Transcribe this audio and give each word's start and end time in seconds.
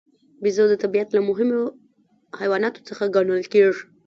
بیزو 0.41 0.65
د 0.69 0.73
طبیعت 0.83 1.09
له 1.13 1.21
مهمو 1.29 1.61
حیواناتو 2.39 2.81
څخه 2.89 3.11
ګڼل 3.15 3.43
کېږي. 3.53 3.83